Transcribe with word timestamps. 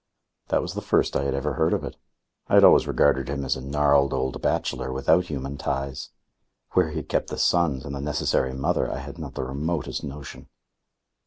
That 0.47 0.63
was 0.63 0.73
the 0.73 0.81
first 0.81 1.15
I 1.15 1.25
had 1.25 1.35
ever 1.35 1.53
heard 1.53 1.73
of 1.73 1.83
it. 1.83 1.95
I 2.47 2.55
had 2.55 2.63
always 2.63 2.87
regarded 2.87 3.29
him 3.29 3.45
as 3.45 3.55
a 3.55 3.61
gnarled 3.61 4.13
old 4.13 4.41
bachelor 4.41 4.91
without 4.91 5.25
human 5.25 5.59
ties. 5.59 6.09
Where 6.71 6.89
he 6.89 6.95
had 6.95 7.07
kept 7.07 7.27
the 7.27 7.37
sons 7.37 7.85
and 7.85 7.93
the 7.93 8.01
necessary 8.01 8.53
mother 8.55 8.91
I 8.91 8.97
had 8.97 9.19
not 9.19 9.35
the 9.35 9.43
remotest 9.43 10.03
notion. 10.03 10.49